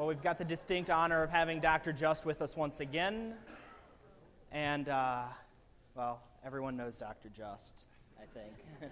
[0.00, 1.92] Well, we've got the distinct honor of having Dr.
[1.92, 3.34] Just with us once again.
[4.50, 5.24] And, uh,
[5.94, 7.28] well, everyone knows Dr.
[7.28, 7.82] Just,
[8.18, 8.54] I think.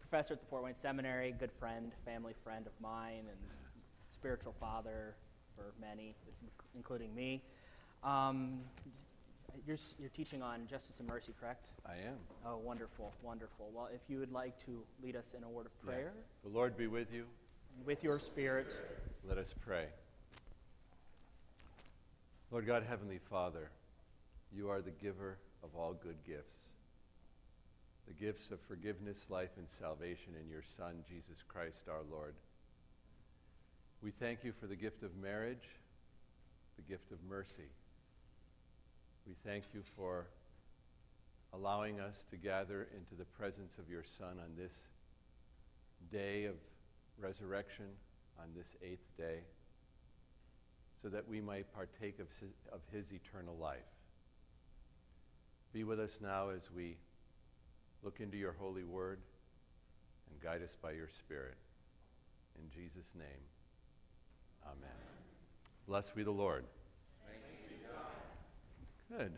[0.00, 3.38] Professor at the Fort Wayne Seminary, good friend, family friend of mine, and
[4.10, 5.14] spiritual father
[5.56, 6.14] for many,
[6.74, 7.42] including me.
[8.02, 8.60] Um,
[9.66, 11.64] you're, you're teaching on justice and mercy, correct?
[11.86, 12.18] I am.
[12.44, 13.70] Oh, wonderful, wonderful.
[13.72, 16.12] Well, if you would like to lead us in a word of prayer.
[16.14, 16.50] Yeah.
[16.50, 17.24] The Lord be with you.
[17.82, 18.78] With your spirit.
[19.28, 19.86] Let us pray.
[22.50, 23.70] Lord God, Heavenly Father,
[24.54, 26.56] you are the giver of all good gifts.
[28.06, 32.34] The gifts of forgiveness, life, and salvation in your Son, Jesus Christ our Lord.
[34.02, 35.68] We thank you for the gift of marriage,
[36.76, 37.70] the gift of mercy.
[39.26, 40.26] We thank you for
[41.54, 44.72] allowing us to gather into the presence of your Son on this
[46.12, 46.54] day of
[47.18, 47.86] resurrection,
[48.38, 49.38] on this eighth day,
[51.02, 53.78] so that we might partake of his, of his eternal life.
[55.72, 56.96] Be with us now as we
[58.02, 59.18] look into your holy word
[60.30, 61.56] and guide us by your Spirit.
[62.56, 63.44] In Jesus' name,
[64.66, 64.90] amen.
[65.86, 66.64] Blessed be the Lord.
[69.10, 69.32] Good.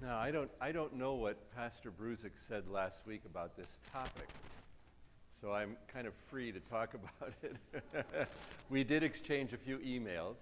[0.00, 4.28] Now, I don't, I don't know what Pastor Bruzik said last week about this topic,
[5.40, 7.56] so I'm kind of free to talk about it.
[8.70, 10.36] we did exchange a few emails,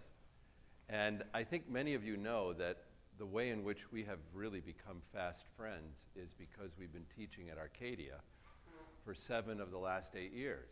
[0.89, 2.79] and I think many of you know that
[3.19, 7.49] the way in which we have really become fast friends is because we've been teaching
[7.51, 8.21] at Arcadia
[9.05, 10.69] for seven of the last eight years.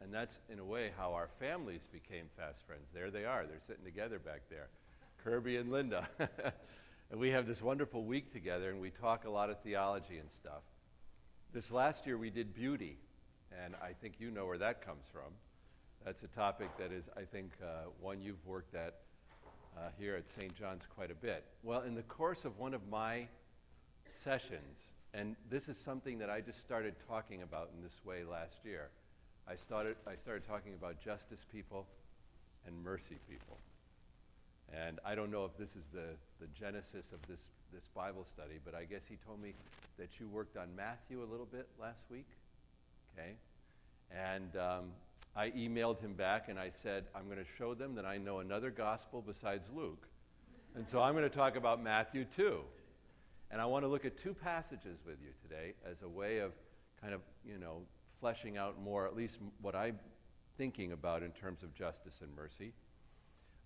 [0.00, 2.86] And that's, in a way, how our families became fast friends.
[2.92, 4.68] There they are, they're sitting together back there
[5.22, 6.08] Kirby and Linda.
[7.10, 10.28] and we have this wonderful week together, and we talk a lot of theology and
[10.32, 10.62] stuff.
[11.52, 12.98] This last year, we did beauty,
[13.64, 15.32] and I think you know where that comes from.
[16.04, 18.96] That's a topic that is, I think, uh, one you've worked at
[19.76, 20.54] uh, here at St.
[20.54, 21.44] John's quite a bit.
[21.62, 23.26] Well, in the course of one of my
[24.22, 24.78] sessions,
[25.14, 28.88] and this is something that I just started talking about in this way last year,
[29.48, 31.86] I started, I started talking about justice people
[32.66, 33.58] and mercy people.
[34.72, 37.40] And I don't know if this is the, the genesis of this,
[37.72, 39.52] this Bible study, but I guess he told me
[39.98, 42.26] that you worked on Matthew a little bit last week.
[43.12, 43.32] Okay?
[44.10, 44.84] And um,
[45.34, 48.40] I emailed him back and I said, I'm going to show them that I know
[48.40, 50.06] another gospel besides Luke.
[50.74, 52.60] And so I'm going to talk about Matthew too.
[53.50, 56.52] And I want to look at two passages with you today as a way of
[57.00, 57.82] kind of, you know,
[58.20, 59.98] fleshing out more, at least what I'm
[60.56, 62.72] thinking about in terms of justice and mercy.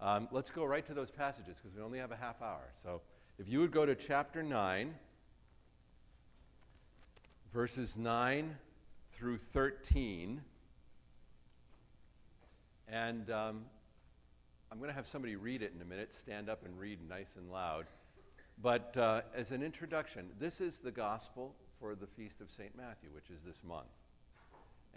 [0.01, 2.73] Um, let's go right to those passages because we only have a half hour.
[2.83, 3.01] So
[3.39, 4.95] if you would go to chapter 9,
[7.53, 8.57] verses 9
[9.16, 10.43] through 13.
[12.88, 13.65] And um,
[14.71, 17.34] I'm going to have somebody read it in a minute, stand up and read nice
[17.37, 17.87] and loud.
[18.62, 22.77] But uh, as an introduction, this is the gospel for the Feast of St.
[22.77, 23.87] Matthew, which is this month.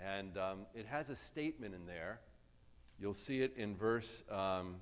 [0.03, 2.19] And um, it has a statement in there.
[3.00, 4.75] You'll see it in verse, um,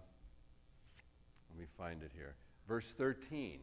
[1.52, 2.34] let me find it here,
[2.68, 3.60] verse 13.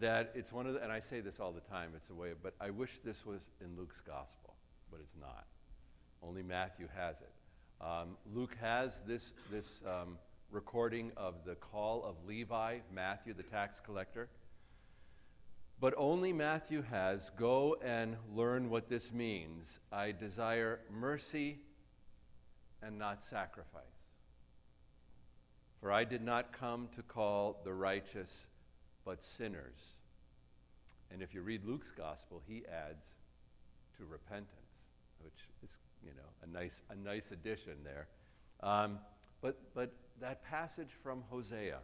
[0.00, 2.30] That it's one of the, and I say this all the time, it's a way,
[2.30, 4.54] of, but I wish this was in Luke's gospel,
[4.90, 5.46] but it's not.
[6.22, 7.84] Only Matthew has it.
[7.84, 10.18] Um, Luke has this, this um,
[10.50, 14.28] recording of the call of Levi, Matthew, the tax collector.
[15.80, 19.78] But only Matthew has go and learn what this means.
[19.92, 21.58] I desire mercy
[22.82, 23.82] and not sacrifice.
[25.80, 28.46] For I did not come to call the righteous,
[29.04, 29.94] but sinners.
[31.10, 33.04] And if you read Luke's gospel, he adds
[33.98, 34.48] to repentance,
[35.22, 35.70] which is
[36.04, 38.08] you know, a nice, a nice addition there.
[38.62, 38.98] Um,
[39.40, 41.78] but, but that passage from Hosea,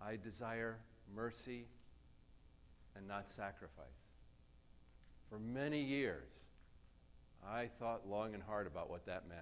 [0.00, 0.78] I desire
[1.14, 1.66] mercy
[2.96, 3.86] and not sacrifice.
[5.30, 6.28] For many years,
[7.46, 9.40] I thought long and hard about what that meant.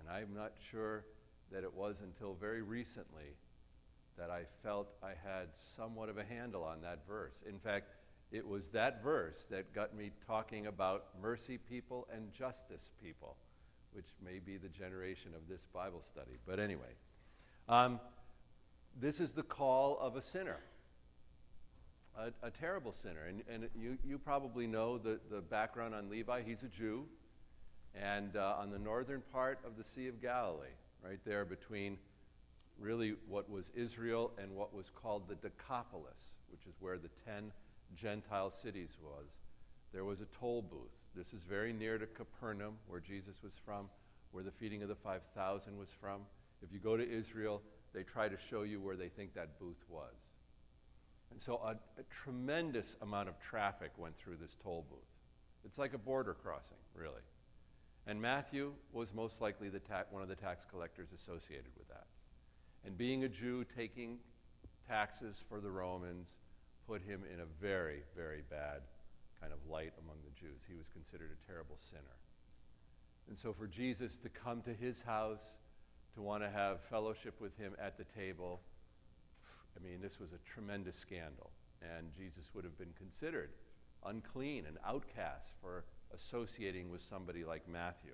[0.00, 1.04] And I'm not sure
[1.52, 3.36] that it was until very recently
[4.18, 7.34] that I felt I had somewhat of a handle on that verse.
[7.48, 7.94] In fact,
[8.32, 13.36] it was that verse that got me talking about mercy people and justice people,
[13.92, 16.38] which may be the generation of this Bible study.
[16.46, 16.94] But anyway,
[17.68, 18.00] um,
[18.98, 20.58] this is the call of a sinner,
[22.18, 23.26] a, a terrible sinner.
[23.28, 26.42] And, and you, you probably know the, the background on Levi.
[26.42, 27.04] He's a Jew,
[27.94, 30.66] and uh, on the northern part of the Sea of Galilee,
[31.04, 31.98] right there between
[32.78, 37.52] really what was Israel and what was called the Decapolis, which is where the ten
[37.94, 39.26] Gentile cities was,
[39.92, 40.92] there was a toll booth.
[41.14, 43.88] This is very near to Capernaum, where Jesus was from,
[44.32, 46.22] where the feeding of the 5,000 was from.
[46.62, 47.62] If you go to Israel,
[47.94, 50.14] they try to show you where they think that booth was.
[51.30, 54.98] And so a, a tremendous amount of traffic went through this toll booth.
[55.64, 57.22] It's like a border crossing, really.
[58.06, 62.06] And Matthew was most likely ta- one of the tax collectors associated with that.
[62.86, 64.18] And being a Jew, taking
[64.88, 66.28] taxes for the Romans
[66.86, 68.82] put him in a very, very bad
[69.40, 70.60] kind of light among the Jews.
[70.68, 72.16] He was considered a terrible sinner.
[73.28, 75.42] And so for Jesus to come to his house,
[76.14, 78.60] to want to have fellowship with him at the table,
[79.76, 81.50] I mean, this was a tremendous scandal.
[81.82, 83.50] And Jesus would have been considered
[84.04, 85.84] unclean and outcast for
[86.14, 88.12] associating with somebody like Matthew.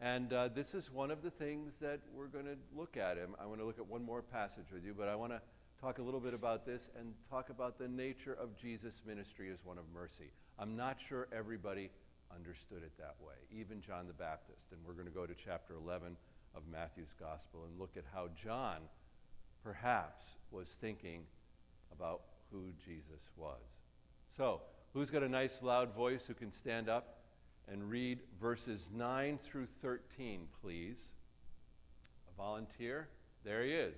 [0.00, 3.16] And uh, this is one of the things that we're going to look at.
[3.40, 5.40] I want to look at one more passage with you, but I want to
[5.80, 9.58] talk a little bit about this and talk about the nature of Jesus' ministry as
[9.64, 10.30] one of mercy.
[10.58, 11.90] I'm not sure everybody
[12.34, 14.66] understood it that way, even John the Baptist.
[14.70, 16.16] And we're going to go to chapter 11
[16.54, 18.78] of Matthew's Gospel and look at how John
[19.64, 21.22] perhaps was thinking
[21.90, 22.20] about
[22.52, 23.62] who Jesus was.
[24.36, 24.60] So,
[24.92, 27.15] who's got a nice loud voice who can stand up
[27.70, 30.98] and read verses 9 through 13, please?
[32.28, 33.08] A volunteer?
[33.44, 33.94] There he is.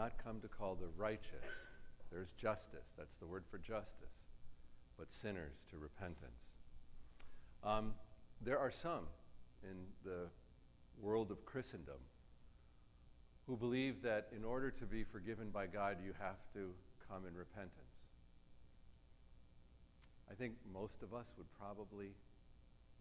[0.00, 1.44] Not come to call the righteous,
[2.10, 4.16] there's justice, that's the word for justice,
[4.98, 6.40] but sinners to repentance.
[7.62, 7.92] Um,
[8.40, 9.04] there are some
[9.62, 10.28] in the
[11.02, 12.00] world of Christendom
[13.46, 16.72] who believe that in order to be forgiven by God, you have to
[17.06, 18.00] come in repentance.
[20.30, 22.12] I think most of us would probably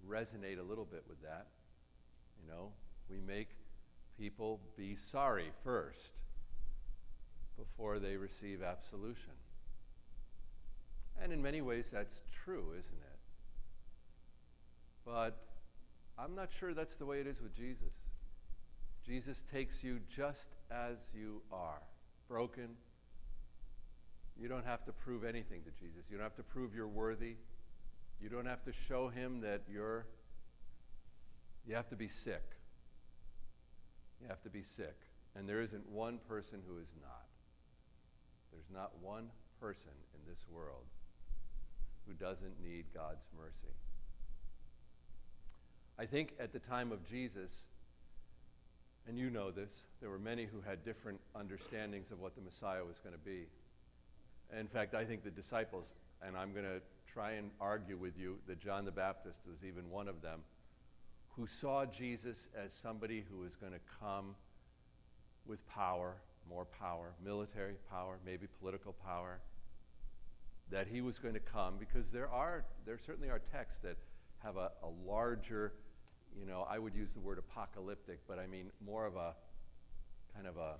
[0.06, 1.48] resonate a little bit with that.
[2.44, 2.72] You know,
[3.10, 3.52] we make
[4.18, 6.10] people be sorry first
[7.59, 9.33] before they receive absolution.
[11.21, 13.19] And in many ways, that's true, isn't it?
[15.06, 15.38] But
[16.17, 17.94] I'm not sure that's the way it is with Jesus.
[19.06, 21.81] Jesus takes you just as you are,
[22.27, 22.69] broken.
[24.39, 26.03] You don't have to prove anything to Jesus.
[26.09, 27.35] You don't have to prove you're worthy.
[28.21, 30.06] You don't have to show him that you're.
[31.67, 32.44] You have to be sick.
[34.21, 34.95] You have to be sick.
[35.35, 37.29] And there isn't one person who is not.
[38.51, 39.30] There's not one
[39.60, 40.86] person in this world
[42.07, 43.74] who doesn't need God's mercy.
[45.98, 47.51] I think at the time of Jesus,
[49.07, 49.69] and you know this,
[50.01, 53.48] there were many who had different understandings of what the Messiah was going to be.
[54.57, 55.88] In fact, I think the disciples,
[56.25, 56.81] and I'm going to
[57.12, 60.40] try and argue with you that John the Baptist was even one of them,
[61.36, 64.35] who saw Jesus as somebody who was going to come
[65.45, 66.16] with power
[66.49, 69.39] more power, military power, maybe political power,
[70.71, 73.97] that he was going to come because there are, there certainly are texts that
[74.39, 75.73] have a, a larger,
[76.37, 79.33] you know, I would use the word apocalyptic, but I mean more of a
[80.33, 80.75] kind of a,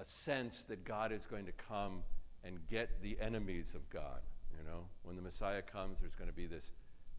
[0.00, 2.02] a sense that God is going to come
[2.44, 4.20] and get the enemies of God.
[4.58, 6.70] You know, when the Messiah comes, there's going to be this,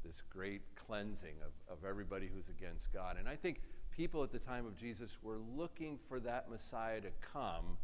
[0.03, 3.17] this great cleansing of, of everybody who's against God.
[3.17, 3.61] And I think
[3.95, 7.77] people at the time of Jesus were looking for that Messiah to come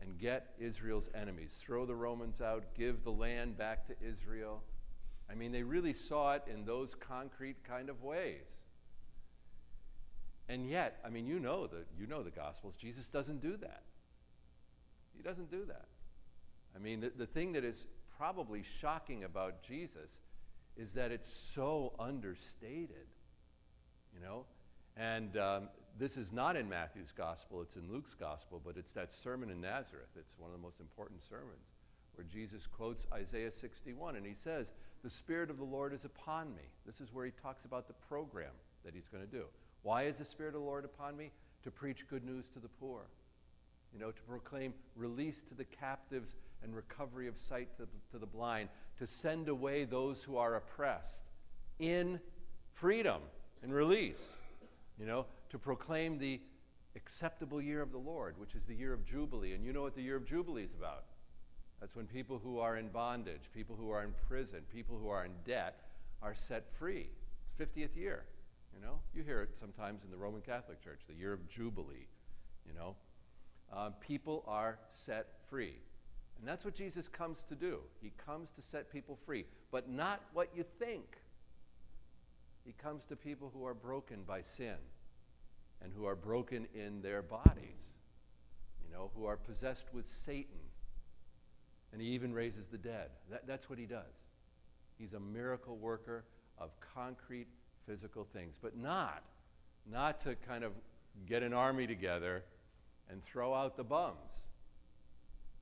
[0.00, 4.62] and get Israel's enemies, throw the Romans out, give the land back to Israel.
[5.30, 8.44] I mean, they really saw it in those concrete kind of ways.
[10.48, 12.74] And yet, I mean, you know the, you know the Gospels.
[12.78, 13.82] Jesus doesn't do that.
[15.16, 15.86] He doesn't do that.
[16.76, 17.86] I mean, the, the thing that is
[18.18, 20.10] probably shocking about Jesus
[20.76, 23.06] is that it's so understated.
[24.12, 24.44] You know,
[24.96, 29.12] and um, this is not in Matthew's gospel, it's in Luke's gospel, but it's that
[29.12, 30.10] sermon in Nazareth.
[30.18, 31.66] It's one of the most important sermons
[32.14, 34.68] where Jesus quotes Isaiah 61 and he says,
[35.02, 36.62] The Spirit of the Lord is upon me.
[36.86, 38.52] This is where he talks about the program
[38.84, 39.44] that he's going to do.
[39.82, 41.30] Why is the Spirit of the Lord upon me?
[41.64, 43.02] To preach good news to the poor,
[43.92, 48.26] you know, to proclaim release to the captives and recovery of sight to, to the
[48.26, 51.24] blind, to send away those who are oppressed
[51.78, 52.20] in
[52.74, 53.20] freedom
[53.62, 54.22] and release,
[54.98, 56.40] you know, to proclaim the
[56.96, 59.52] acceptable year of the Lord, which is the year of Jubilee.
[59.52, 61.04] And you know what the year of Jubilee is about.
[61.80, 65.24] That's when people who are in bondage, people who are in prison, people who are
[65.24, 65.80] in debt
[66.22, 67.08] are set free.
[67.58, 68.24] It's 50th year,
[68.74, 69.00] you know.
[69.14, 72.06] You hear it sometimes in the Roman Catholic Church, the year of Jubilee,
[72.66, 72.94] you know.
[73.72, 75.74] Um, people are set free.
[76.38, 77.78] And that's what Jesus comes to do.
[78.00, 81.18] He comes to set people free, but not what you think.
[82.64, 84.76] He comes to people who are broken by sin
[85.82, 87.90] and who are broken in their bodies,
[88.82, 90.60] you know, who are possessed with Satan.
[91.92, 93.10] And he even raises the dead.
[93.30, 94.14] That, that's what he does.
[94.98, 96.24] He's a miracle worker
[96.58, 97.48] of concrete
[97.86, 99.22] physical things, but not,
[99.90, 100.72] not to kind of
[101.28, 102.42] get an army together
[103.10, 104.16] and throw out the bums.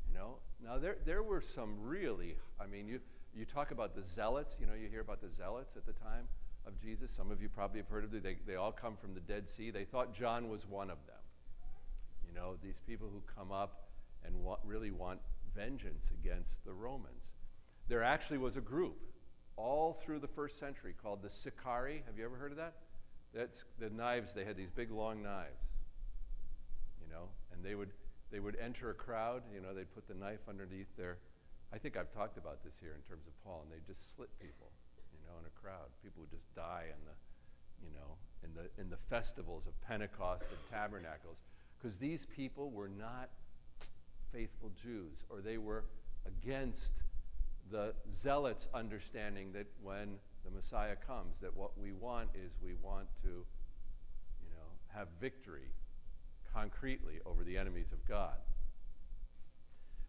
[0.09, 3.01] You know, now there, there were some really, I mean, you,
[3.35, 6.29] you talk about the zealots, you know, you hear about the zealots at the time
[6.67, 7.11] of Jesus.
[7.17, 8.23] Some of you probably have heard of them.
[8.23, 9.71] They, they all come from the Dead Sea.
[9.71, 11.17] They thought John was one of them.
[12.27, 13.89] You know, these people who come up
[14.25, 15.21] and really want
[15.55, 17.23] vengeance against the Romans.
[17.89, 18.97] There actually was a group
[19.57, 22.03] all through the first century called the Sicarii.
[22.07, 22.75] Have you ever heard of that?
[23.35, 25.61] That's the knives, they had these big long knives.
[27.03, 27.91] You know, and they would
[28.31, 31.19] they would enter a crowd, you know, they'd put the knife underneath their
[31.73, 34.29] I think I've talked about this here in terms of Paul, and they just slit
[34.41, 34.69] people
[35.33, 35.89] know, in a crowd.
[36.03, 37.17] People would just die in the,
[37.83, 41.39] you know, in the, in the festivals of Pentecost and tabernacles,
[41.81, 43.31] because these people were not
[44.33, 45.85] faithful Jews, or they were
[46.27, 46.93] against
[47.71, 53.07] the zealots' understanding that when the Messiah comes, that what we want is we want
[53.23, 55.71] to, you know, have victory
[56.53, 58.37] concretely over the enemies of God.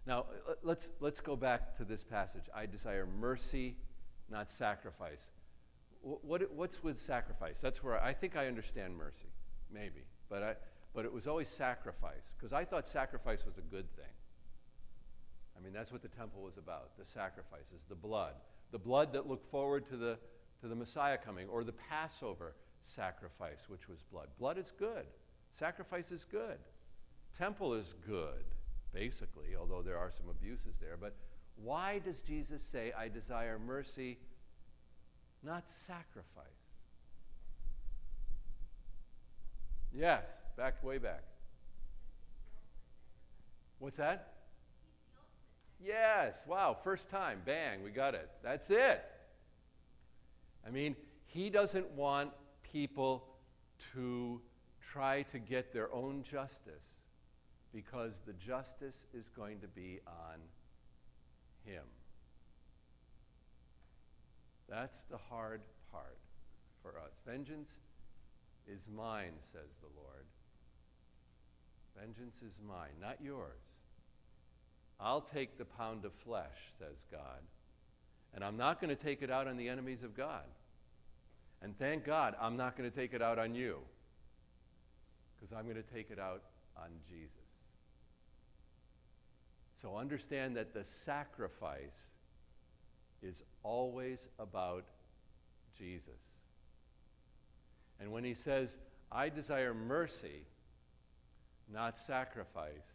[0.06, 0.26] Now,
[0.64, 2.44] let's, let's go back to this passage.
[2.54, 3.78] I desire mercy
[4.30, 5.28] not sacrifice.
[6.02, 7.62] What, what's with sacrifice?
[7.62, 9.32] That's where I, I think I understand mercy,
[9.72, 10.56] maybe, but, I,
[10.94, 14.06] but it was always sacrifice, because I thought sacrifice was a good thing.
[15.58, 18.34] I mean, that's what the temple was about the sacrifices, the blood.
[18.72, 20.18] The blood that looked forward to the,
[20.62, 24.28] to the Messiah coming, or the Passover sacrifice, which was blood.
[24.40, 25.06] Blood is good,
[25.58, 26.58] sacrifice is good.
[27.38, 28.44] Temple is good,
[28.94, 31.16] basically, although there are some abuses there, but
[31.62, 34.18] why does Jesus say, I desire mercy,
[35.44, 36.46] not sacrifice?
[39.94, 40.24] Yes,
[40.58, 41.24] back way back.
[43.80, 44.34] What's that?
[45.84, 48.30] Yes, wow, first time, bang, we got it.
[48.42, 49.04] That's it.
[50.66, 50.96] I mean,
[51.26, 52.32] he doesn't want
[52.72, 53.26] people
[53.94, 54.40] to
[54.82, 56.86] try to get their own justice
[57.74, 60.40] because the justice is going to be on
[61.66, 61.84] him.
[64.70, 66.18] That's the hard part
[66.82, 67.12] for us.
[67.28, 67.70] Vengeance
[68.68, 70.26] is mine, says the Lord.
[72.00, 73.62] Vengeance is mine, not yours.
[75.00, 77.42] I'll take the pound of flesh, says God,
[78.34, 80.46] and I'm not going to take it out on the enemies of God.
[81.62, 83.80] And thank God I'm not going to take it out on you,
[85.36, 86.42] because I'm going to take it out
[86.78, 87.43] on Jesus.
[89.84, 92.08] So understand that the sacrifice
[93.22, 94.86] is always about
[95.78, 96.22] Jesus.
[98.00, 98.78] And when he says,
[99.12, 100.46] I desire mercy,
[101.72, 102.94] not sacrifice,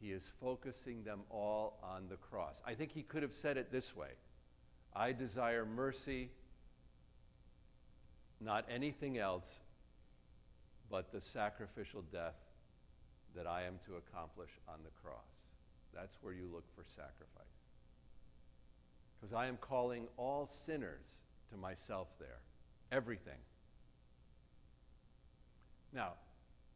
[0.00, 2.54] he is focusing them all on the cross.
[2.64, 4.10] I think he could have said it this way
[4.94, 6.30] I desire mercy,
[8.40, 9.58] not anything else
[10.88, 12.36] but the sacrificial death
[13.34, 15.35] that I am to accomplish on the cross.
[15.96, 17.44] That's where you look for sacrifice.
[19.18, 21.06] Because I am calling all sinners
[21.50, 22.40] to myself there.
[22.92, 23.38] Everything.
[25.92, 26.12] Now,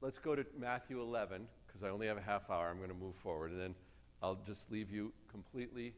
[0.00, 2.70] let's go to Matthew 11, because I only have a half hour.
[2.70, 3.74] I'm going to move forward, and then
[4.22, 5.92] I'll just leave you completely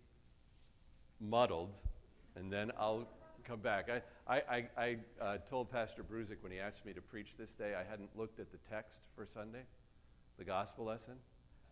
[1.20, 1.70] muddled,
[2.34, 3.06] and then I'll
[3.44, 3.88] come back.
[4.26, 7.74] I, I, I uh, told Pastor Bruzik when he asked me to preach this day,
[7.74, 9.62] I hadn't looked at the text for Sunday,
[10.38, 11.14] the gospel lesson.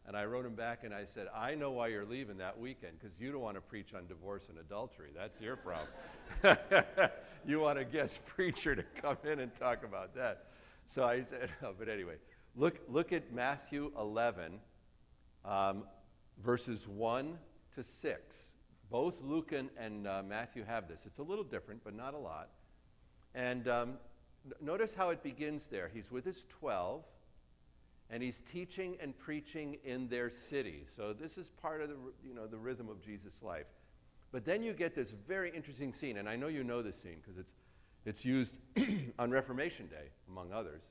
[0.07, 2.95] And I wrote him back and I said, I know why you're leaving that weekend
[2.99, 5.11] because you don't want to preach on divorce and adultery.
[5.17, 5.89] That's your problem.
[7.47, 10.47] you want a guest preacher to come in and talk about that.
[10.87, 12.15] So I said, oh, but anyway,
[12.57, 14.59] look, look at Matthew 11,
[15.45, 15.85] um,
[16.43, 17.39] verses 1
[17.77, 18.37] to 6.
[18.91, 21.03] Both Luke and, and uh, Matthew have this.
[21.07, 22.49] It's a little different, but not a lot.
[23.35, 23.93] And um,
[24.61, 25.89] notice how it begins there.
[25.93, 27.05] He's with his 12
[28.11, 30.89] and he's teaching and preaching in their cities.
[30.97, 33.67] So this is part of the, you know, the rhythm of Jesus' life.
[34.33, 37.17] But then you get this very interesting scene, and I know you know this scene
[37.23, 37.53] because it's,
[38.05, 38.57] It's used
[39.19, 40.83] on Reformation Day, among others.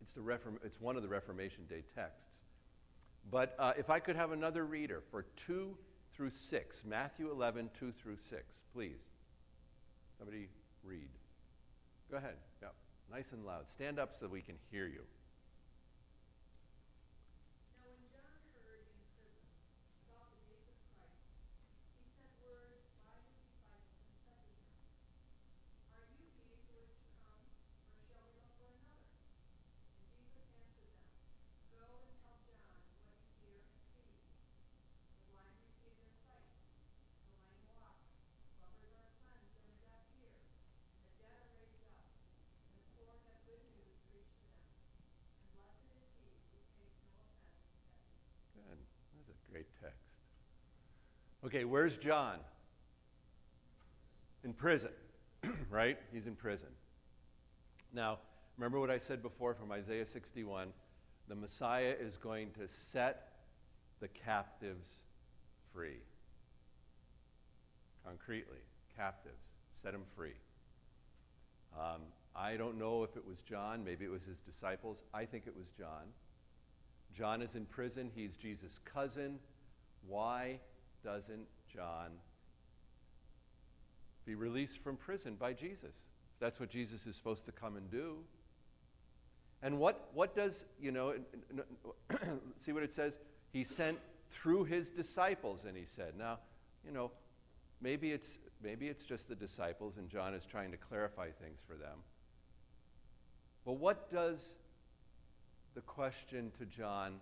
[0.00, 2.24] It's, the Reform- it's one of the Reformation Day texts.
[3.30, 5.76] But uh, if I could have another reader for 2
[6.14, 8.42] through 6, Matthew 11, 2 through 6,
[8.72, 9.00] please.
[10.18, 10.48] Somebody
[10.82, 11.08] read.
[12.10, 12.36] Go ahead.
[12.62, 12.68] Yeah,
[13.12, 13.68] nice and loud.
[13.70, 15.02] Stand up so we can hear you.
[49.50, 49.96] Great text.
[51.48, 52.36] Okay, where's John?
[54.44, 54.90] In prison,
[55.70, 55.96] right?
[56.12, 56.68] He's in prison.
[57.94, 58.18] Now,
[58.58, 60.68] remember what I said before from Isaiah 61?
[61.26, 63.30] The Messiah is going to set
[64.00, 64.90] the captives
[65.72, 66.02] free.
[68.04, 68.60] Concretely,
[68.94, 69.40] captives,
[69.82, 70.36] set them free.
[71.74, 72.02] Um,
[72.36, 74.98] I don't know if it was John, maybe it was his disciples.
[75.14, 76.12] I think it was John.
[77.16, 78.10] John is in prison.
[78.14, 79.38] He's Jesus' cousin.
[80.06, 80.60] Why
[81.08, 82.10] doesn't John
[84.26, 85.94] be released from prison by Jesus?
[86.38, 88.16] That's what Jesus is supposed to come and do.
[89.62, 91.14] And what, what does, you know,
[92.64, 93.14] see what it says?
[93.54, 93.98] He sent
[94.30, 96.40] through his disciples, and he said, now,
[96.84, 97.10] you know,
[97.80, 101.74] maybe it's, maybe it's just the disciples, and John is trying to clarify things for
[101.74, 102.00] them.
[103.64, 104.40] But what does
[105.74, 107.14] the question to John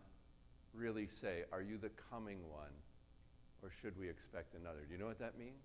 [0.75, 2.73] really say, Are you the coming one?
[3.63, 4.81] Or should we expect another?
[4.87, 5.63] Do you know what that means?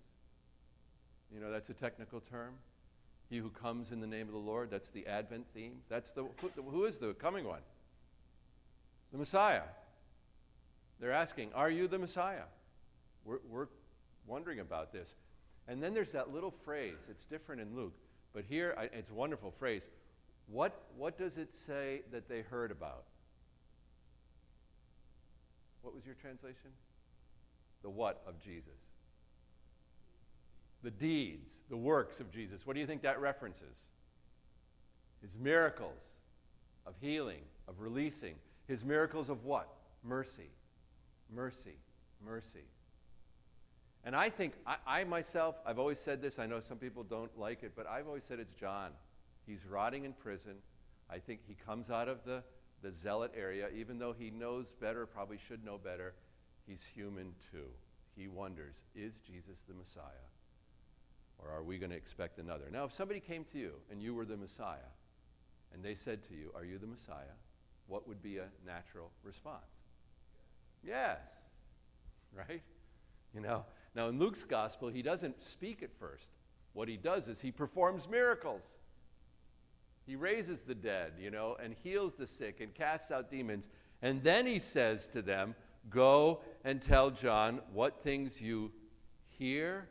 [1.32, 2.54] You know, that's a technical term.
[3.30, 5.76] He who comes in the name of the Lord, that's the Advent theme.
[5.88, 7.60] That's the, who, who is the coming one?
[9.12, 9.62] The Messiah.
[11.00, 12.44] They're asking, Are you the Messiah?
[13.24, 13.68] We're, we're
[14.26, 15.08] wondering about this.
[15.68, 16.98] And then there's that little phrase.
[17.08, 17.94] It's different in Luke,
[18.34, 19.82] but here it's a wonderful phrase.
[20.48, 23.04] What, what does it say that they heard about?
[25.82, 26.70] What was your translation?
[27.82, 28.78] The what of Jesus?
[30.82, 32.66] The deeds, the works of Jesus.
[32.66, 33.76] What do you think that references?
[35.20, 35.98] His miracles
[36.86, 38.34] of healing, of releasing.
[38.66, 39.68] His miracles of what?
[40.04, 40.50] Mercy.
[41.34, 41.76] Mercy.
[42.24, 42.66] Mercy.
[44.04, 47.36] And I think, I, I, myself, I've always said this, I know some people don't
[47.38, 48.90] like it, but I've always said it's John.
[49.46, 50.54] He's rotting in prison.
[51.08, 52.42] I think he comes out of the,
[52.82, 56.14] the zealot area, even though he knows better, probably should know better.
[56.66, 57.68] He's human too.
[58.16, 60.26] He wonders, is Jesus the Messiah?
[61.38, 62.64] Or are we going to expect another?
[62.70, 64.90] Now, if somebody came to you and you were the Messiah,
[65.74, 67.34] and they said to you, Are you the Messiah?
[67.86, 69.62] What would be a natural response?
[70.84, 71.18] Yes.
[72.36, 72.62] Right?
[73.34, 76.26] You know, now in Luke's gospel, he doesn't speak at first.
[76.74, 78.62] What he does is he performs miracles.
[80.06, 83.68] He raises the dead, you know, and heals the sick and casts out demons.
[84.00, 85.54] And then he says to them,
[85.90, 88.70] Go and tell John what things you
[89.38, 89.88] hear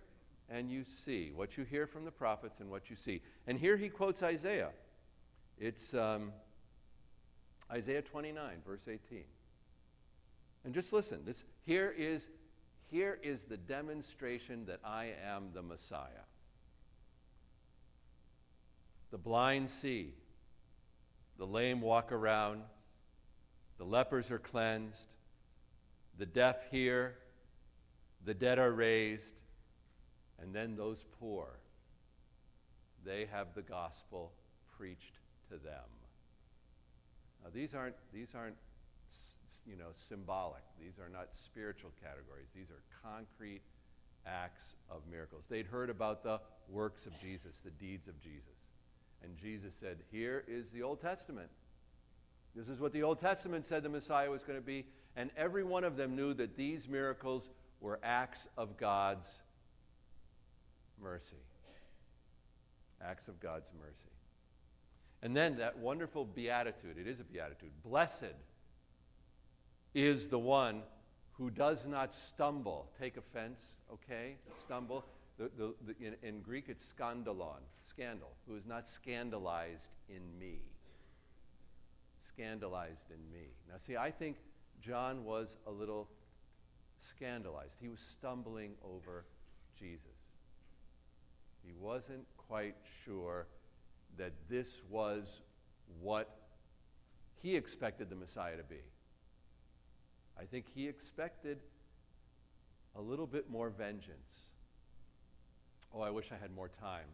[0.49, 3.21] and you see, what you hear from the prophets and what you see.
[3.47, 4.71] And here he quotes Isaiah.
[5.57, 6.31] It's um,
[7.71, 9.23] Isaiah 29, verse 18.
[10.65, 11.21] And just listen.
[11.25, 12.27] This, here, is,
[12.87, 16.25] here is the demonstration that I am the Messiah.
[19.11, 20.13] The blind see,
[21.37, 22.61] the lame walk around,
[23.77, 25.07] the lepers are cleansed,
[26.21, 27.15] the deaf hear,
[28.25, 29.41] the dead are raised,
[30.39, 31.47] and then those poor,
[33.03, 34.31] they have the gospel
[34.77, 35.17] preached
[35.49, 35.89] to them.
[37.43, 38.57] Now, these aren't, these aren't
[39.65, 40.61] you know, symbolic.
[40.79, 42.49] These are not spiritual categories.
[42.55, 43.63] These are concrete
[44.27, 45.45] acts of miracles.
[45.49, 48.61] They'd heard about the works of Jesus, the deeds of Jesus.
[49.23, 51.49] And Jesus said, Here is the Old Testament.
[52.55, 54.85] This is what the Old Testament said the Messiah was going to be.
[55.15, 59.27] And every one of them knew that these miracles were acts of God's
[61.01, 61.35] mercy.
[63.03, 63.95] Acts of God's mercy.
[65.23, 67.71] And then that wonderful beatitude it is a beatitude.
[67.83, 68.35] Blessed
[69.93, 70.81] is the one
[71.33, 72.89] who does not stumble.
[72.99, 73.59] Take offense,
[73.91, 74.35] okay?
[74.65, 75.05] Stumble.
[75.37, 80.59] The, the, the, in, in Greek, it's skandalon scandal, who is not scandalized in me.
[82.27, 83.47] Scandalized in me.
[83.67, 84.37] Now, see, I think
[84.81, 86.07] John was a little
[87.09, 87.73] scandalized.
[87.79, 89.25] He was stumbling over
[89.77, 90.05] Jesus.
[91.63, 93.47] He wasn't quite sure
[94.17, 95.41] that this was
[96.01, 96.37] what
[97.41, 98.81] he expected the Messiah to be.
[100.39, 101.59] I think he expected
[102.95, 104.45] a little bit more vengeance.
[105.93, 107.07] Oh, I wish I had more time.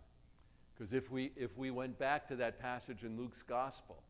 [0.73, 4.03] Because if we, if we went back to that passage in Luke's gospel,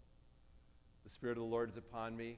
[1.03, 2.37] the Spirit of the Lord is upon me,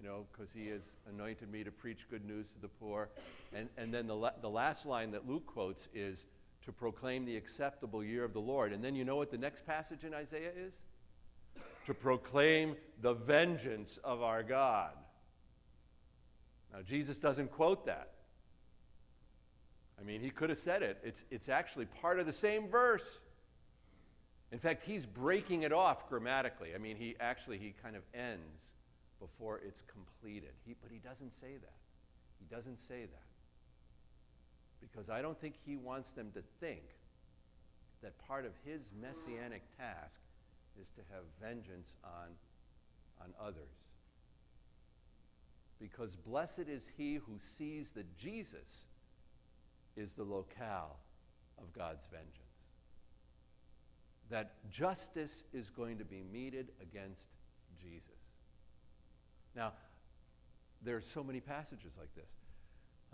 [0.00, 3.08] you know, because he has anointed me to preach good news to the poor.
[3.52, 6.18] And, and then the, la- the last line that Luke quotes is
[6.64, 8.72] to proclaim the acceptable year of the Lord.
[8.72, 10.72] And then you know what the next passage in Isaiah is?
[11.88, 14.92] to proclaim the vengeance of our God.
[16.70, 18.10] Now, Jesus doesn't quote that.
[19.98, 20.98] I mean, he could have said it.
[21.02, 23.20] It's, it's actually part of the same verse.
[24.52, 26.74] In fact, he's breaking it off grammatically.
[26.74, 28.66] I mean, he actually he kind of ends
[29.20, 30.52] before it's completed.
[30.66, 31.78] He, but he doesn't say that.
[32.38, 33.28] He doesn't say that.
[34.80, 36.82] Because I don't think he wants them to think
[38.02, 40.20] that part of his messianic task
[40.80, 42.28] is to have vengeance on,
[43.20, 43.74] on others.
[45.80, 48.86] Because blessed is he who sees that Jesus
[49.96, 50.96] is the locale
[51.58, 52.34] of God's vengeance.
[54.30, 57.28] That justice is going to be meted against
[57.80, 58.17] Jesus.
[59.56, 59.72] Now,
[60.82, 62.30] there's so many passages like this.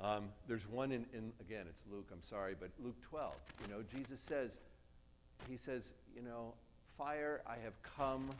[0.00, 3.32] Um, there's one in, in, again, it's Luke, I'm sorry, but Luke 12.
[3.62, 4.58] You know, Jesus says,
[5.48, 5.82] He says,
[6.14, 6.54] you know,
[6.98, 8.30] fire I have come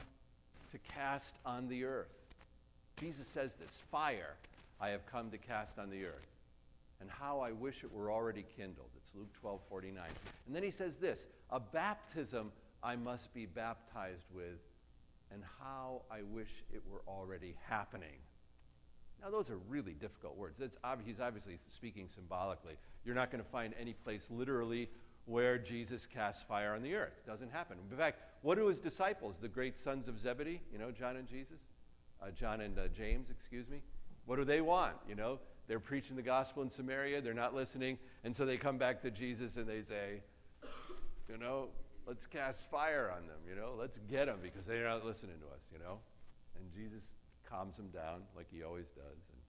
[0.73, 2.13] to cast on the earth.
[2.99, 4.35] Jesus says this fire
[4.81, 6.27] I have come to cast on the earth.
[7.01, 8.89] And how I wish it were already kindled.
[8.97, 10.05] It's Luke 12 49.
[10.47, 12.51] And then he says this a baptism
[12.83, 14.59] I must be baptized with,
[15.35, 18.23] and how I wish it were already happening.
[19.21, 20.61] Now, those are really difficult words.
[20.85, 22.75] Ob- he's obviously speaking symbolically.
[23.05, 24.89] You're not going to find any place literally
[25.27, 27.15] where Jesus casts fire on the earth.
[27.25, 27.79] It doesn't happen.
[27.91, 31.27] In fact, what do his disciples, the great sons of Zebedee, you know, John and
[31.27, 31.59] Jesus,
[32.23, 33.81] uh, John and uh, James, excuse me,
[34.27, 34.95] what do they want?
[35.09, 38.77] You know, they're preaching the gospel in Samaria, they're not listening, and so they come
[38.77, 40.21] back to Jesus and they say,
[41.29, 41.69] you know,
[42.07, 45.47] let's cast fire on them, you know, let's get them because they're not listening to
[45.55, 45.99] us, you know.
[46.57, 47.05] And Jesus
[47.49, 49.23] calms them down like he always does.
[49.33, 49.41] And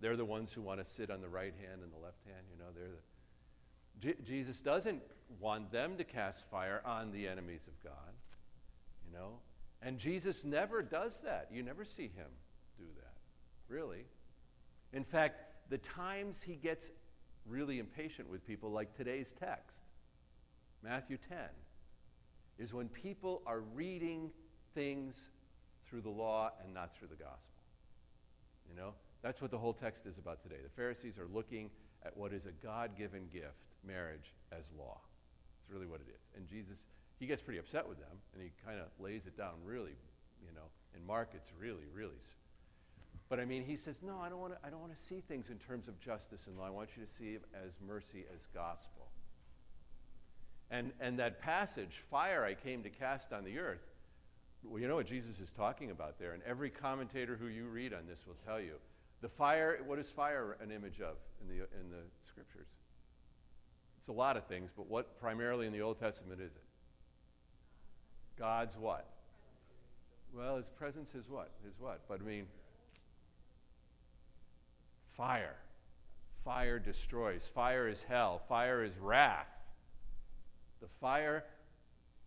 [0.00, 2.44] they're the ones who want to sit on the right hand and the left hand,
[2.50, 3.02] you know, they're the
[4.00, 5.02] J- Jesus doesn't
[5.38, 8.12] want them to cast fire on the enemies of God,
[9.06, 9.38] you know.
[9.82, 11.48] And Jesus never does that.
[11.52, 12.28] You never see him
[12.78, 13.14] do that,
[13.68, 14.04] really.
[14.92, 16.90] In fact, the times he gets
[17.46, 19.76] really impatient with people, like today's text,
[20.82, 21.38] Matthew 10,
[22.60, 24.30] is when people are reading
[24.74, 25.14] things
[25.88, 27.40] through the law and not through the gospel.
[28.68, 28.92] You know,
[29.22, 30.58] that's what the whole text is about today.
[30.62, 31.70] The Pharisees are looking
[32.04, 35.00] at what is a God given gift marriage as law.
[35.60, 36.20] It's really what it is.
[36.36, 36.78] And Jesus,
[37.18, 39.96] he gets pretty upset with them, and he kind of lays it down really,
[40.44, 40.68] you know.
[40.94, 42.20] In Mark, it's really, really.
[43.28, 44.58] But I mean, he says, no, I don't want to.
[44.66, 46.66] I don't want to see things in terms of justice and law.
[46.66, 49.06] I want you to see it as mercy, as gospel.
[50.70, 53.80] And and that passage, fire I came to cast on the earth.
[54.62, 57.94] Well, you know what Jesus is talking about there, and every commentator who you read
[57.94, 58.74] on this will tell you.
[59.22, 62.68] The fire, what is fire an image of in the, in the scriptures?
[63.98, 66.62] It's a lot of things, but what primarily in the Old Testament is it?
[68.38, 69.06] God's what?
[70.34, 71.50] Well, his presence is what?
[71.66, 72.00] Is what?
[72.08, 72.46] But I mean,
[75.16, 75.56] fire.
[76.44, 77.46] Fire destroys.
[77.54, 78.40] Fire is hell.
[78.48, 79.48] Fire is wrath.
[80.80, 81.44] The fire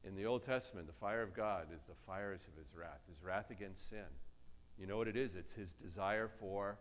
[0.03, 3.23] in the Old Testament, the fire of God, is the fires of his wrath, his
[3.23, 4.05] wrath against sin.
[4.77, 5.35] You know what it is?
[5.35, 6.77] It's his desire for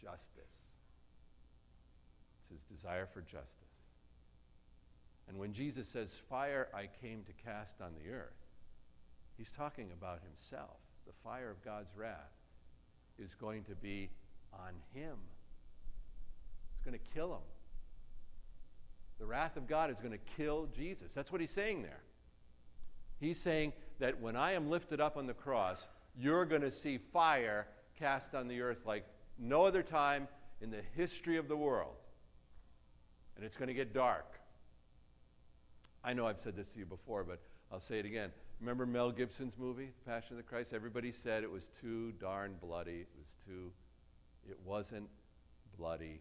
[0.00, 0.54] justice
[2.38, 3.46] It's his desire for justice.
[5.28, 8.34] And when Jesus says, Fire I came to cast on the earth,
[9.36, 10.78] he's talking about himself.
[11.06, 12.32] The fire of God's wrath
[13.18, 14.10] is going to be
[14.52, 15.16] on him,
[16.72, 17.42] it's going to kill him.
[19.20, 21.14] The wrath of God is going to kill Jesus.
[21.14, 22.00] That's what he's saying there.
[23.20, 26.98] He's saying that when I am lifted up on the cross, you're going to see
[26.98, 29.04] fire cast on the earth like
[29.38, 30.26] no other time
[30.60, 31.94] in the history of the world
[33.40, 34.38] and it's going to get dark.
[36.04, 37.40] I know I've said this to you before, but
[37.72, 38.30] I'll say it again.
[38.60, 40.74] Remember Mel Gibson's movie, The Passion of the Christ?
[40.74, 43.00] Everybody said it was too darn bloody.
[43.00, 43.72] It was too,
[44.46, 45.08] it wasn't
[45.78, 46.20] bloody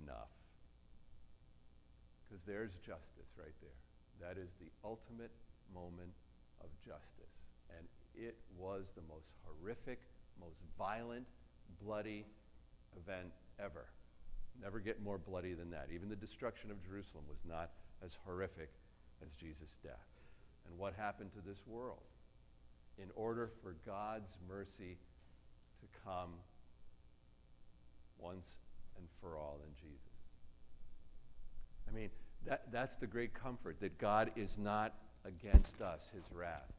[0.00, 0.28] enough.
[2.30, 3.74] Because there's justice right there.
[4.22, 5.34] That is the ultimate
[5.74, 6.14] moment
[6.62, 7.34] of justice.
[7.76, 7.82] And
[8.14, 9.98] it was the most horrific,
[10.38, 11.26] most violent,
[11.82, 12.24] bloody
[12.96, 13.86] event ever.
[14.62, 15.88] never get more bloody than that.
[15.92, 17.70] Even the destruction of Jerusalem was not
[18.04, 18.70] as horrific
[19.22, 20.06] as Jesus' death.
[20.68, 22.04] And what happened to this world?
[22.98, 24.98] In order for God's mercy
[25.80, 26.34] to come
[28.18, 28.46] once
[28.98, 30.09] and for all in Jesus.
[31.90, 32.10] I mean,
[32.46, 36.72] that, that's the great comfort that God is not against us, his wrath.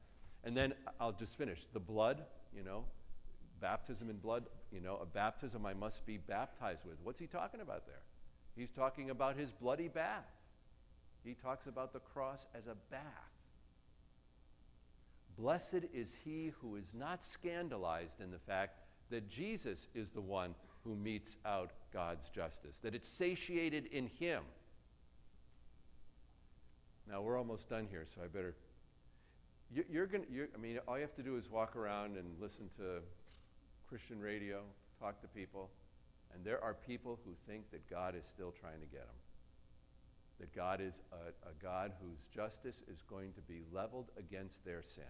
[0.43, 1.60] And then I'll just finish.
[1.74, 2.24] The blood,
[2.56, 2.86] you know,
[3.60, 6.95] baptism in blood, you know, a baptism I must be baptized with.
[7.04, 8.02] What's he talking about there?
[8.56, 10.26] He's talking about his bloody bath.
[11.24, 13.02] He talks about the cross as a bath.
[15.38, 20.56] Blessed is he who is not scandalized in the fact that Jesus is the one
[20.84, 24.43] who metes out God's justice, that it's satiated in him.
[27.10, 28.56] Now, we're almost done here, so I better.
[29.74, 32.36] You, are going to, I mean, all you have to do is walk around and
[32.42, 33.00] listen to
[33.88, 34.62] Christian radio,
[35.00, 35.70] talk to people,
[36.34, 39.16] and there are people who think that God is still trying to get them.
[40.40, 44.82] That God is a, a God whose justice is going to be leveled against their
[44.96, 45.04] sin.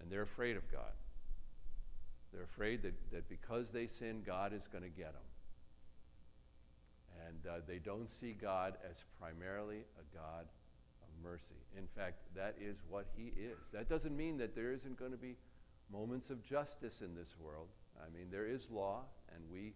[0.00, 0.92] And they're afraid of God.
[2.32, 5.22] They're afraid that, that because they sin, God is going to get them.
[7.26, 10.46] And uh, they don't see God as primarily a God
[11.24, 11.58] mercy.
[11.76, 13.58] In fact, that is what He is.
[13.72, 15.36] That doesn't mean that there isn't going to be
[15.92, 17.68] moments of justice in this world.
[17.98, 19.02] I mean, there is law,
[19.34, 19.72] and we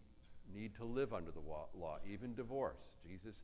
[0.54, 2.80] need to live under the law, even divorce.
[3.06, 3.36] Jesus,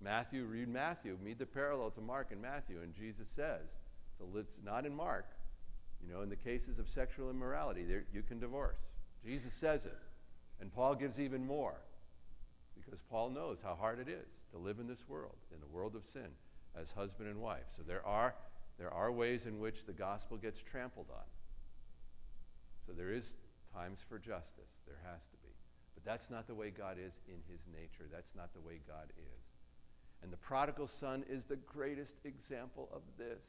[0.00, 3.62] Matthew, read Matthew, meet the parallel to Mark and Matthew, and Jesus says,
[4.18, 5.26] so it's not in Mark,
[6.06, 8.76] you know, in the cases of sexual immorality, there, you can divorce.
[9.24, 9.98] Jesus says it.
[10.60, 11.74] And Paul gives even more
[12.76, 15.96] because Paul knows how hard it is to live in this world, in the world
[15.96, 16.28] of sin,
[16.80, 17.66] as husband and wife.
[17.76, 18.34] So there are,
[18.78, 21.24] there are ways in which the gospel gets trampled on.
[22.86, 23.24] So there is
[23.72, 24.72] times for justice.
[24.86, 25.52] There has to be.
[25.94, 28.08] But that's not the way God is in his nature.
[28.12, 29.44] That's not the way God is.
[30.22, 33.42] And the prodigal son is the greatest example of this.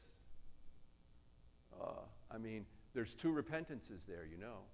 [1.80, 4.64] Uh, I mean, there's two repentances there, you know.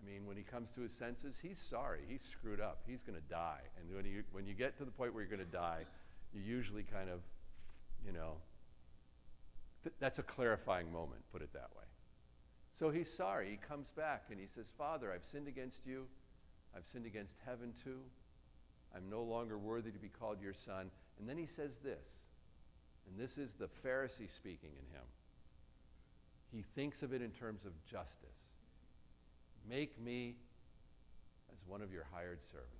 [0.00, 2.00] I mean, when he comes to his senses, he's sorry.
[2.08, 2.80] He's screwed up.
[2.86, 3.60] He's going to die.
[3.78, 5.84] And when you, when you get to the point where you're going to die,
[6.34, 7.20] you usually kind of,
[8.04, 8.34] you know,
[9.82, 11.84] th- that's a clarifying moment, put it that way.
[12.78, 13.50] So he's sorry.
[13.50, 16.06] He comes back and he says, Father, I've sinned against you.
[16.74, 17.98] I've sinned against heaven too.
[18.94, 20.90] I'm no longer worthy to be called your son.
[21.18, 22.06] And then he says this,
[23.06, 25.04] and this is the Pharisee speaking in him.
[26.52, 28.14] He thinks of it in terms of justice.
[29.68, 30.36] Make me
[31.52, 32.79] as one of your hired servants.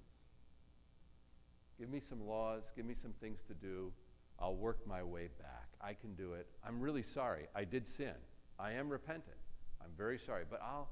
[1.81, 3.91] Give me some laws, give me some things to do.
[4.39, 5.69] I'll work my way back.
[5.81, 6.47] I can do it.
[6.63, 7.47] I'm really sorry.
[7.57, 8.13] I did sin.
[8.59, 9.37] I am repentant.
[9.83, 10.89] I'm very sorry, but I'll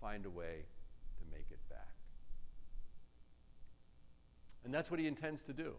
[0.00, 0.64] find a way
[1.18, 1.94] to make it back.
[4.64, 5.74] And that's what he intends to do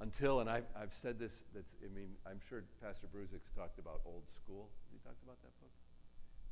[0.00, 4.00] until, and I've, I've said this, that's, I mean, I'm sure Pastor Bruzik's talked about
[4.04, 4.70] old school.
[4.90, 5.70] He talked about that book?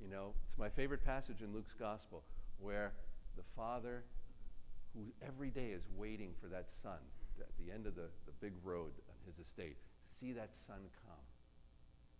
[0.00, 2.22] You know, it's my favorite passage in Luke's gospel
[2.60, 2.92] where
[3.36, 4.04] the father,
[4.94, 7.00] who every day is waiting for that son
[7.40, 10.84] at the end of the, the big road on his estate, to see that son
[11.08, 11.26] come.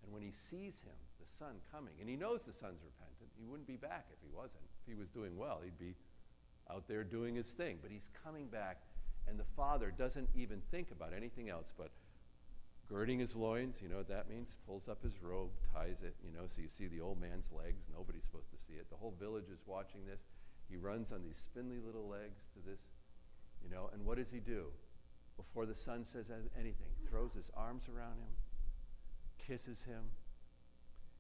[0.03, 3.47] And when he sees him, the son coming, and he knows the son's repentant, he
[3.47, 4.67] wouldn't be back if he wasn't.
[4.83, 5.95] If he was doing well, he'd be
[6.71, 7.79] out there doing his thing.
[7.83, 8.83] But he's coming back
[9.29, 11.91] and the father doesn't even think about anything else but
[12.89, 14.57] girding his loins, you know what that means?
[14.67, 17.85] Pulls up his robe, ties it, you know, so you see the old man's legs.
[17.93, 18.91] Nobody's supposed to see it.
[18.91, 20.21] The whole village is watching this.
[20.73, 22.81] He runs on these spindly little legs to this,
[23.61, 24.73] you know, and what does he do?
[25.37, 28.33] Before the son says anything, throws his arms around him,
[29.37, 30.01] kisses him,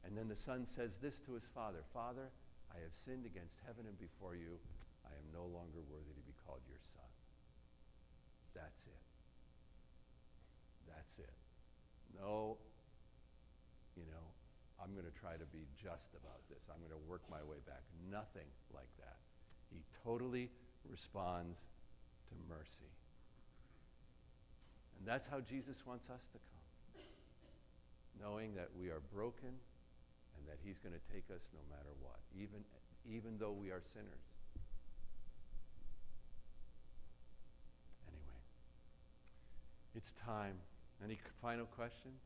[0.08, 2.32] and then the son says this to his father Father,
[2.72, 4.56] I have sinned against heaven and before you.
[5.04, 7.10] I am no longer worthy to be called your son.
[8.56, 9.04] That's it.
[10.88, 11.36] That's it.
[12.16, 12.56] No,
[14.00, 14.26] you know,
[14.80, 16.64] I'm going to try to be just about this.
[16.72, 17.84] I'm going to work my way back.
[18.08, 19.20] Nothing like that.
[19.72, 20.50] He totally
[20.88, 21.58] responds
[22.28, 22.90] to mercy.
[24.98, 27.02] And that's how Jesus wants us to come.
[28.20, 32.20] Knowing that we are broken and that he's going to take us no matter what,
[32.36, 32.62] even,
[33.10, 34.26] even though we are sinners.
[38.06, 38.42] Anyway,
[39.96, 40.54] it's time.
[41.02, 42.20] Any final questions?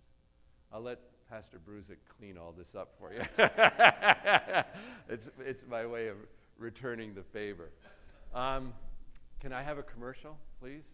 [0.73, 0.99] I'll let
[1.31, 3.23] Pastor Bruzik clean all this up for you.
[5.09, 6.17] it's, it's my way of
[6.59, 7.71] returning the favor.
[8.35, 8.73] Um,
[9.41, 10.85] can I have a commercial, please?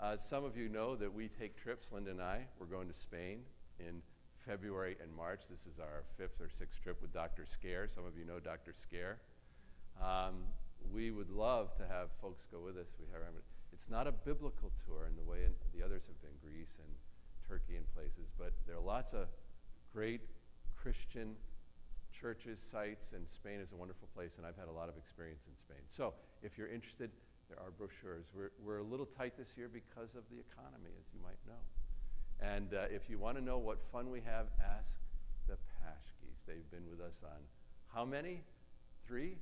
[0.00, 2.46] Uh, some of you know that we take trips, Linda and I.
[2.58, 3.40] We're going to Spain
[3.78, 4.00] in
[4.46, 5.40] February and March.
[5.50, 7.44] This is our fifth or sixth trip with Dr.
[7.44, 7.88] Scaer.
[7.94, 8.74] Some of you know Dr.
[8.86, 9.18] Scaer.
[10.00, 10.46] Um,
[10.92, 12.88] we would love to have folks go with us.
[12.98, 13.22] We have,
[13.72, 16.92] it's not a biblical tour in the way in, the others have been Greece and
[17.46, 19.26] Turkey and places, but there are lots of
[19.92, 20.22] great
[20.80, 21.36] Christian
[22.20, 25.40] churches, sites, and Spain is a wonderful place, and I've had a lot of experience
[25.48, 25.80] in Spain.
[25.88, 27.10] So if you're interested,
[27.48, 28.28] there are brochures.
[28.36, 31.58] We're, we're a little tight this year because of the economy, as you might know.
[32.40, 34.92] And uh, if you want to know what fun we have, ask
[35.48, 36.38] the Pashkis.
[36.46, 37.40] They've been with us on
[37.88, 38.44] how many?
[39.06, 39.36] Three?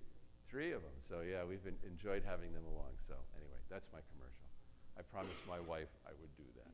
[0.48, 0.96] Three of them.
[1.08, 2.96] So yeah, we've been, enjoyed having them along.
[3.06, 4.48] So anyway, that's my commercial.
[4.96, 6.72] I promised my wife I would do that.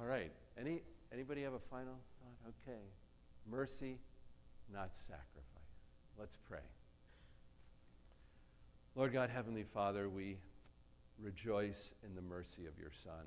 [0.00, 0.32] All right.
[0.58, 2.50] Any anybody have a final thought?
[2.64, 2.82] Okay.
[3.46, 4.00] Mercy,
[4.72, 5.44] not sacrifice.
[6.18, 6.58] Let's pray.
[8.96, 10.36] Lord God, Heavenly Father, we
[11.20, 13.24] rejoice in the mercy of your Son,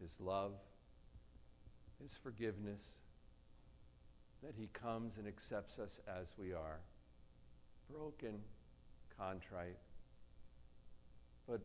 [0.00, 0.52] his love,
[2.02, 2.80] his forgiveness,
[4.42, 6.80] that he comes and accepts us as we are
[7.92, 8.40] broken,
[9.18, 9.76] contrite,
[11.46, 11.60] but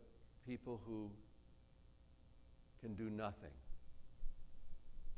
[0.45, 1.09] people who
[2.81, 3.53] can do nothing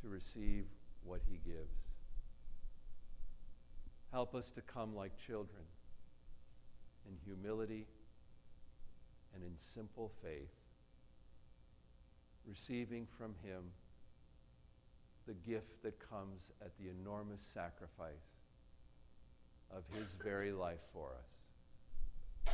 [0.01, 0.65] to receive
[1.03, 1.86] what he gives.
[4.11, 5.63] Help us to come like children
[7.07, 7.85] in humility
[9.33, 10.49] and in simple faith,
[12.47, 13.63] receiving from him
[15.27, 18.15] the gift that comes at the enormous sacrifice
[19.75, 22.53] of his very life for us.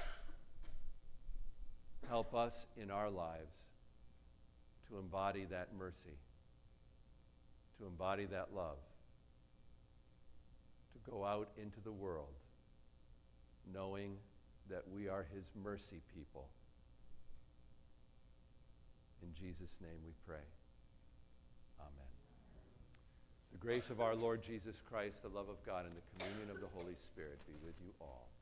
[2.10, 3.54] Help us in our lives
[4.90, 6.18] to embody that mercy,
[7.80, 8.78] to embody that love,
[10.94, 12.34] to go out into the world
[13.72, 14.16] knowing
[14.70, 16.48] that we are his mercy people.
[19.22, 20.44] In Jesus' name we pray.
[21.80, 22.12] Amen.
[23.52, 26.60] The grace of our Lord Jesus Christ, the love of God, and the communion of
[26.60, 28.33] the Holy Spirit be with you all.